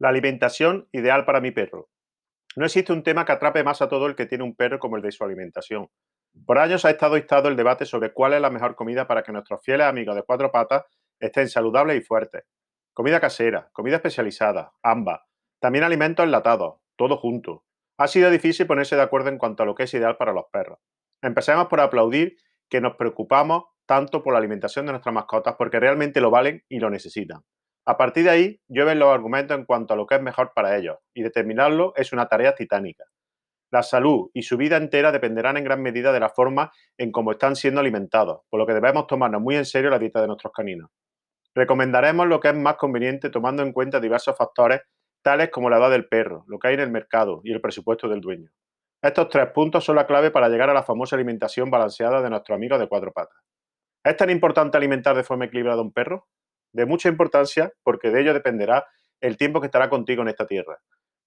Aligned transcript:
La 0.00 0.08
alimentación 0.08 0.88
ideal 0.92 1.26
para 1.26 1.42
mi 1.42 1.50
perro. 1.50 1.90
No 2.56 2.64
existe 2.64 2.90
un 2.90 3.02
tema 3.02 3.26
que 3.26 3.32
atrape 3.32 3.62
más 3.62 3.82
a 3.82 3.88
todo 3.90 4.06
el 4.06 4.16
que 4.16 4.24
tiene 4.24 4.44
un 4.44 4.56
perro 4.56 4.78
como 4.78 4.96
el 4.96 5.02
de 5.02 5.12
su 5.12 5.22
alimentación. 5.24 5.90
Por 6.46 6.58
años 6.58 6.86
ha 6.86 6.90
estado 6.90 7.18
instado 7.18 7.48
el 7.48 7.56
debate 7.56 7.84
sobre 7.84 8.14
cuál 8.14 8.32
es 8.32 8.40
la 8.40 8.48
mejor 8.48 8.76
comida 8.76 9.06
para 9.06 9.22
que 9.22 9.30
nuestros 9.30 9.62
fieles 9.62 9.86
amigos 9.86 10.16
de 10.16 10.22
cuatro 10.22 10.50
patas 10.50 10.84
estén 11.18 11.50
saludables 11.50 11.98
y 11.98 12.00
fuertes. 12.00 12.44
Comida 12.94 13.20
casera, 13.20 13.68
comida 13.74 13.96
especializada, 13.96 14.72
ambas. 14.82 15.20
También 15.60 15.84
alimentos 15.84 16.24
enlatados, 16.24 16.80
todo 16.96 17.18
junto. 17.18 17.66
Ha 17.98 18.08
sido 18.08 18.30
difícil 18.30 18.66
ponerse 18.66 18.96
de 18.96 19.02
acuerdo 19.02 19.28
en 19.28 19.36
cuanto 19.36 19.64
a 19.64 19.66
lo 19.66 19.74
que 19.74 19.82
es 19.82 19.92
ideal 19.92 20.16
para 20.16 20.32
los 20.32 20.46
perros. 20.50 20.78
Empecemos 21.20 21.66
por 21.66 21.80
aplaudir 21.80 22.38
que 22.70 22.80
nos 22.80 22.96
preocupamos 22.96 23.64
tanto 23.84 24.22
por 24.22 24.32
la 24.32 24.38
alimentación 24.38 24.86
de 24.86 24.92
nuestras 24.92 25.14
mascotas 25.14 25.56
porque 25.58 25.78
realmente 25.78 26.22
lo 26.22 26.30
valen 26.30 26.64
y 26.70 26.78
lo 26.78 26.88
necesitan. 26.88 27.44
A 27.90 27.96
partir 27.96 28.22
de 28.22 28.30
ahí, 28.30 28.60
llueven 28.68 29.00
los 29.00 29.12
argumentos 29.12 29.58
en 29.58 29.64
cuanto 29.64 29.94
a 29.94 29.96
lo 29.96 30.06
que 30.06 30.14
es 30.14 30.22
mejor 30.22 30.52
para 30.54 30.76
ellos, 30.76 30.98
y 31.12 31.24
determinarlo 31.24 31.92
es 31.96 32.12
una 32.12 32.28
tarea 32.28 32.54
titánica. 32.54 33.02
La 33.72 33.82
salud 33.82 34.30
y 34.32 34.44
su 34.44 34.56
vida 34.56 34.76
entera 34.76 35.10
dependerán 35.10 35.56
en 35.56 35.64
gran 35.64 35.82
medida 35.82 36.12
de 36.12 36.20
la 36.20 36.28
forma 36.28 36.70
en 36.96 37.10
cómo 37.10 37.32
están 37.32 37.56
siendo 37.56 37.80
alimentados, 37.80 38.42
por 38.48 38.60
lo 38.60 38.66
que 38.68 38.74
debemos 38.74 39.08
tomarnos 39.08 39.42
muy 39.42 39.56
en 39.56 39.64
serio 39.64 39.90
la 39.90 39.98
dieta 39.98 40.20
de 40.20 40.28
nuestros 40.28 40.52
caninos. 40.52 40.88
Recomendaremos 41.52 42.28
lo 42.28 42.38
que 42.38 42.50
es 42.50 42.54
más 42.54 42.76
conveniente 42.76 43.28
tomando 43.28 43.64
en 43.64 43.72
cuenta 43.72 43.98
diversos 43.98 44.36
factores 44.36 44.82
tales 45.20 45.50
como 45.50 45.68
la 45.68 45.78
edad 45.78 45.90
del 45.90 46.06
perro, 46.06 46.44
lo 46.46 46.60
que 46.60 46.68
hay 46.68 46.74
en 46.74 46.80
el 46.80 46.92
mercado 46.92 47.40
y 47.42 47.50
el 47.52 47.60
presupuesto 47.60 48.08
del 48.08 48.20
dueño. 48.20 48.52
Estos 49.02 49.28
tres 49.30 49.48
puntos 49.48 49.84
son 49.84 49.96
la 49.96 50.06
clave 50.06 50.30
para 50.30 50.48
llegar 50.48 50.70
a 50.70 50.74
la 50.74 50.84
famosa 50.84 51.16
alimentación 51.16 51.72
balanceada 51.72 52.22
de 52.22 52.30
nuestro 52.30 52.54
amigo 52.54 52.78
de 52.78 52.86
cuatro 52.86 53.12
patas. 53.12 53.38
¿Es 54.04 54.16
tan 54.16 54.30
importante 54.30 54.76
alimentar 54.76 55.16
de 55.16 55.24
forma 55.24 55.46
equilibrada 55.46 55.80
a 55.80 55.82
un 55.82 55.92
perro? 55.92 56.28
De 56.72 56.86
mucha 56.86 57.08
importancia 57.08 57.72
porque 57.82 58.10
de 58.10 58.22
ello 58.22 58.34
dependerá 58.34 58.86
el 59.20 59.36
tiempo 59.36 59.60
que 59.60 59.66
estará 59.66 59.88
contigo 59.88 60.22
en 60.22 60.28
esta 60.28 60.46
tierra. 60.46 60.78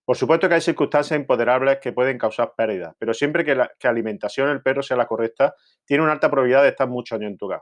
Por 0.05 0.17
supuesto 0.17 0.49
que 0.49 0.55
hay 0.55 0.61
circunstancias 0.61 1.17
imponderables 1.17 1.79
que 1.79 1.93
pueden 1.93 2.17
causar 2.17 2.53
pérdidas, 2.57 2.93
pero 2.99 3.13
siempre 3.13 3.45
que 3.45 3.55
la 3.55 3.71
alimentación 3.83 4.49
del 4.49 4.61
perro 4.61 4.83
sea 4.83 4.97
la 4.97 5.07
correcta, 5.07 5.55
tiene 5.85 6.03
una 6.03 6.11
alta 6.11 6.29
probabilidad 6.29 6.63
de 6.63 6.69
estar 6.69 6.89
muchos 6.89 7.17
años 7.17 7.31
en 7.31 7.37
tu 7.37 7.45
hogar. 7.45 7.61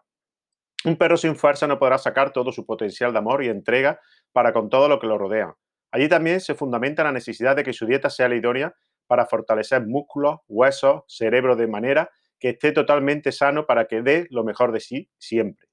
Un 0.83 0.97
perro 0.97 1.17
sin 1.17 1.35
fuerza 1.35 1.67
no 1.67 1.77
podrá 1.77 1.99
sacar 1.99 2.33
todo 2.33 2.51
su 2.51 2.65
potencial 2.65 3.11
de 3.13 3.19
amor 3.19 3.43
y 3.43 3.49
entrega 3.49 3.99
para 4.31 4.51
con 4.51 4.69
todo 4.69 4.89
lo 4.89 4.99
que 4.99 5.05
lo 5.05 5.19
rodea. 5.19 5.53
Allí 5.91 6.09
también 6.09 6.41
se 6.41 6.55
fundamenta 6.55 7.03
la 7.03 7.11
necesidad 7.11 7.55
de 7.55 7.63
que 7.63 7.73
su 7.73 7.85
dieta 7.85 8.09
sea 8.09 8.29
la 8.29 8.35
idónea 8.35 8.73
para 9.05 9.27
fortalecer 9.27 9.85
músculos, 9.85 10.39
huesos, 10.47 11.03
cerebro 11.07 11.55
de 11.55 11.67
manera 11.67 12.09
que 12.39 12.49
esté 12.49 12.71
totalmente 12.71 13.31
sano 13.31 13.67
para 13.67 13.85
que 13.85 14.01
dé 14.01 14.25
lo 14.31 14.43
mejor 14.43 14.71
de 14.71 14.79
sí 14.79 15.11
siempre. 15.19 15.67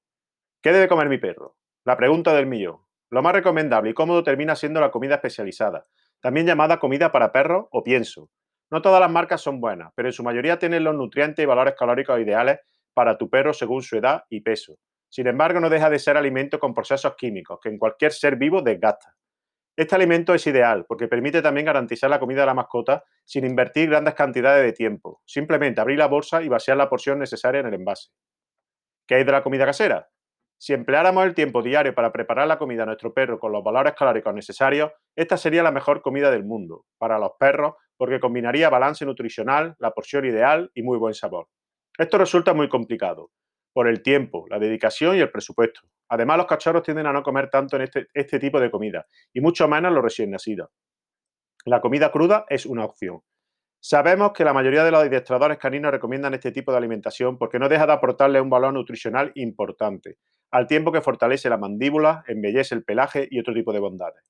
¿Qué 0.61 0.71
debe 0.71 0.87
comer 0.87 1.09
mi 1.09 1.17
perro? 1.17 1.55
La 1.89 1.97
pregunta 1.97 2.35
del 2.35 2.45
millón. 2.45 2.77
Lo 3.09 3.23
más 3.23 3.33
recomendable 3.33 3.89
y 3.89 3.93
cómodo 3.95 4.23
termina 4.23 4.55
siendo 4.55 4.79
la 4.79 4.91
comida 4.91 5.15
especializada, 5.15 5.87
también 6.19 6.45
llamada 6.45 6.79
comida 6.79 7.11
para 7.11 7.31
perros 7.31 7.65
o 7.71 7.83
pienso. 7.83 8.29
No 8.69 8.83
todas 8.83 9.01
las 9.01 9.09
marcas 9.09 9.41
son 9.41 9.59
buenas, 9.59 9.91
pero 9.95 10.07
en 10.07 10.13
su 10.13 10.21
mayoría 10.21 10.59
tienen 10.59 10.83
los 10.83 10.93
nutrientes 10.93 11.41
y 11.41 11.47
valores 11.47 11.73
calóricos 11.75 12.19
ideales 12.19 12.59
para 12.93 13.17
tu 13.17 13.27
perro 13.27 13.55
según 13.55 13.81
su 13.81 13.97
edad 13.97 14.23
y 14.29 14.41
peso. 14.41 14.75
Sin 15.09 15.25
embargo, 15.25 15.59
no 15.59 15.67
deja 15.67 15.89
de 15.89 15.97
ser 15.97 16.15
alimento 16.15 16.59
con 16.59 16.75
procesos 16.75 17.15
químicos 17.15 17.57
que 17.59 17.69
en 17.69 17.79
cualquier 17.79 18.11
ser 18.11 18.35
vivo 18.35 18.61
desgasta. 18.61 19.15
Este 19.75 19.95
alimento 19.95 20.35
es 20.35 20.45
ideal 20.45 20.85
porque 20.87 21.07
permite 21.07 21.41
también 21.41 21.65
garantizar 21.65 22.11
la 22.11 22.19
comida 22.19 22.41
de 22.41 22.45
la 22.45 22.53
mascota 22.53 23.03
sin 23.25 23.47
invertir 23.47 23.89
grandes 23.89 24.13
cantidades 24.13 24.63
de 24.63 24.73
tiempo. 24.73 25.23
Simplemente 25.25 25.81
abrir 25.81 25.97
la 25.97 26.05
bolsa 26.05 26.43
y 26.43 26.49
vaciar 26.49 26.77
la 26.77 26.87
porción 26.87 27.17
necesaria 27.17 27.61
en 27.61 27.65
el 27.65 27.73
envase. 27.73 28.11
¿Qué 29.07 29.15
hay 29.15 29.23
de 29.23 29.31
la 29.31 29.41
comida 29.41 29.65
casera? 29.65 30.07
Si 30.61 30.73
empleáramos 30.73 31.23
el 31.25 31.33
tiempo 31.33 31.61
diario 31.61 31.95
para 31.95 32.11
preparar 32.11 32.45
la 32.45 32.57
comida 32.57 32.83
a 32.83 32.85
nuestro 32.85 33.13
perro 33.13 33.39
con 33.39 33.53
los 33.53 33.63
valores 33.63 33.93
calóricos 33.97 34.33
necesarios, 34.33 34.91
esta 35.15 35.37
sería 35.37 35.63
la 35.63 35.71
mejor 35.71 36.01
comida 36.01 36.29
del 36.31 36.43
mundo 36.43 36.85
para 36.97 37.17
los 37.17 37.31
perros 37.39 37.75
porque 37.95 38.19
combinaría 38.19 38.69
balance 38.69 39.05
nutricional, 39.05 39.77
la 39.79 39.91
porción 39.91 40.25
ideal 40.25 40.69
y 40.73 40.83
muy 40.83 40.97
buen 40.97 41.13
sabor. 41.13 41.47
Esto 41.97 42.17
resulta 42.17 42.53
muy 42.53 42.67
complicado 42.67 43.31
por 43.71 43.87
el 43.87 44.03
tiempo, 44.03 44.47
la 44.49 44.59
dedicación 44.59 45.15
y 45.15 45.21
el 45.21 45.31
presupuesto. 45.31 45.79
Además, 46.09 46.37
los 46.37 46.47
cachorros 46.47 46.83
tienden 46.83 47.07
a 47.07 47.13
no 47.13 47.23
comer 47.23 47.49
tanto 47.49 47.77
en 47.77 47.83
este, 47.83 48.07
este 48.13 48.37
tipo 48.37 48.59
de 48.59 48.69
comida 48.69 49.07
y 49.33 49.39
mucho 49.39 49.65
menos 49.69 49.93
los 49.93 50.03
recién 50.03 50.29
nacidos. 50.29 50.69
La 51.63 51.79
comida 51.79 52.11
cruda 52.11 52.45
es 52.49 52.65
una 52.65 52.83
opción. 52.83 53.21
Sabemos 53.81 54.33
que 54.33 54.43
la 54.43 54.51
mayoría 54.51 54.83
de 54.83 54.91
los 54.91 55.01
adiestradores 55.01 55.57
caninos 55.57 55.91
recomiendan 55.91 56.33
este 56.33 56.51
tipo 56.51 56.71
de 56.71 56.77
alimentación 56.77 57.37
porque 57.37 57.59
no 57.59 57.69
deja 57.69 57.87
de 57.87 57.93
aportarle 57.93 58.41
un 58.41 58.49
valor 58.49 58.73
nutricional 58.73 59.31
importante, 59.35 60.17
al 60.51 60.67
tiempo 60.67 60.91
que 60.91 61.01
fortalece 61.01 61.49
la 61.49 61.57
mandíbula, 61.57 62.23
embellece 62.27 62.75
el 62.75 62.83
pelaje 62.83 63.27
y 63.31 63.39
otro 63.39 63.53
tipo 63.53 63.71
de 63.71 63.79
bondades. 63.79 64.23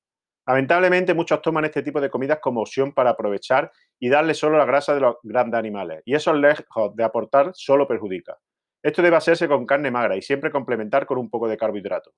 Lamentablemente 0.45 1.15
muchos 1.15 1.41
toman 1.41 1.65
este 1.65 1.81
tipo 1.81 1.99
de 1.99 2.09
comidas 2.09 2.39
como 2.39 2.61
opción 2.61 2.93
para 2.93 3.11
aprovechar 3.11 3.71
y 3.99 4.09
darle 4.09 4.35
solo 4.35 4.57
la 4.57 4.65
grasa 4.65 4.93
de 4.93 5.01
los 5.01 5.15
grandes 5.23 5.57
animales, 5.57 6.03
y 6.05 6.13
eso 6.13 6.33
lejos 6.33 6.95
de 6.95 7.03
aportar 7.03 7.51
solo 7.53 7.87
perjudica. 7.87 8.37
Esto 8.83 9.01
debe 9.01 9.17
hacerse 9.17 9.47
con 9.47 9.65
carne 9.65 9.91
magra 9.91 10.15
y 10.15 10.21
siempre 10.21 10.51
complementar 10.51 11.05
con 11.05 11.17
un 11.17 11.29
poco 11.29 11.47
de 11.47 11.57
carbohidrato. 11.57 12.13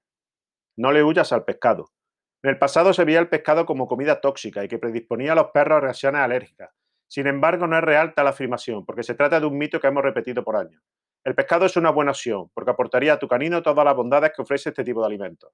No 0.78 0.92
le 0.92 1.04
huyas 1.04 1.32
al 1.32 1.46
pescado. 1.46 1.92
En 2.44 2.50
el 2.52 2.60
pasado 2.60 2.94
se 2.94 3.06
veía 3.06 3.20
el 3.20 3.30
pescado 3.30 3.66
como 3.66 3.88
comida 3.88 4.20
tóxica 4.20 4.64
y 4.64 4.68
que 4.68 4.80
predisponía 4.80 5.32
a 5.32 5.36
los 5.36 5.52
perros 5.52 5.78
a 5.78 5.82
reacciones 5.82 6.22
alérgicas. 6.22 6.72
Sin 7.12 7.28
embargo, 7.28 7.68
no 7.68 7.78
es 7.78 7.84
real 7.84 8.14
tal 8.16 8.28
afirmación, 8.28 8.86
porque 8.86 9.04
se 9.04 9.16
trata 9.16 9.38
de 9.42 9.46
un 9.46 9.58
mito 9.58 9.82
que 9.82 9.88
hemos 9.88 10.02
repetido 10.02 10.46
por 10.46 10.56
años. 10.56 10.82
El 11.26 11.36
pescado 11.36 11.66
es 11.66 11.76
una 11.76 11.90
buena 11.90 12.12
opción, 12.12 12.50
porque 12.54 12.72
aportaría 12.72 13.12
a 13.12 13.20
tu 13.20 13.28
canino 13.28 13.62
todas 13.62 13.84
las 13.84 13.98
bondades 13.98 14.32
que 14.34 14.42
ofrece 14.42 14.70
este 14.70 14.86
tipo 14.86 15.02
de 15.02 15.08
alimentos. 15.08 15.52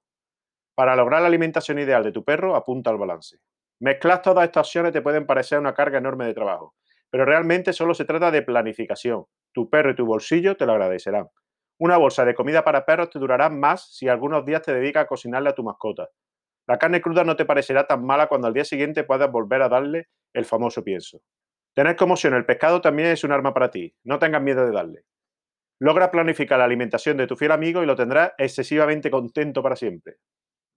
Para 0.76 0.96
lograr 0.96 1.22
la 1.22 1.30
alimentación 1.30 1.80
ideal 1.80 2.04
de 2.04 2.12
tu 2.12 2.24
perro, 2.24 2.56
apunta 2.56 2.92
al 2.92 3.00
balance. 3.00 3.40
Mezclar 3.80 4.22
todas 4.22 4.46
estas 4.46 4.68
opciones 4.68 4.94
te 4.94 5.02
pueden 5.02 5.26
parecer 5.26 5.58
una 5.58 5.74
carga 5.74 5.98
enorme 5.98 6.28
de 6.28 6.36
trabajo, 6.36 6.76
pero 7.10 7.26
realmente 7.26 7.74
solo 7.74 7.96
se 7.96 8.06
trata 8.06 8.30
de 8.30 8.44
planificación. 8.44 9.26
Tu 9.52 9.68
perro 9.68 9.90
y 9.90 9.96
tu 9.96 10.06
bolsillo 10.06 10.58
te 10.58 10.68
lo 10.68 10.74
agradecerán. 10.74 11.28
Una 11.80 11.98
bolsa 11.98 12.24
de 12.24 12.36
comida 12.36 12.64
para 12.64 12.86
perros 12.86 13.10
te 13.10 13.18
durará 13.18 13.50
más 13.50 13.96
si 13.96 14.08
algunos 14.08 14.46
días 14.46 14.62
te 14.62 14.76
dedicas 14.76 15.06
a 15.06 15.08
cocinarle 15.08 15.50
a 15.50 15.56
tu 15.56 15.64
mascota. 15.64 16.08
La 16.68 16.78
carne 16.78 17.02
cruda 17.02 17.24
no 17.24 17.36
te 17.36 17.46
parecerá 17.46 17.88
tan 17.88 18.06
mala 18.06 18.28
cuando 18.28 18.46
al 18.46 18.54
día 18.54 18.64
siguiente 18.64 19.04
puedas 19.06 19.32
volver 19.32 19.64
a 19.64 19.70
darle 19.70 20.10
el 20.34 20.46
famoso 20.46 20.84
pienso. 20.84 21.20
Tener 21.78 21.96
como 21.96 22.16
opción 22.16 22.34
el 22.34 22.44
pescado 22.44 22.82
también 22.82 23.10
es 23.10 23.24
un 23.24 23.32
arma 23.32 23.54
para 23.54 23.70
ti. 23.70 23.94
No 24.04 24.18
tengas 24.18 24.42
miedo 24.42 24.66
de 24.66 24.72
darle. 24.72 25.06
Logra 25.80 26.10
planificar 26.10 26.58
la 26.58 26.66
alimentación 26.66 27.18
de 27.18 27.28
tu 27.28 27.36
fiel 27.36 27.52
amigo 27.52 27.84
y 27.84 27.86
lo 27.86 27.96
tendrás 27.96 28.32
excesivamente 28.40 29.12
contento 29.12 29.62
para 29.62 29.76
siempre. 29.76 30.16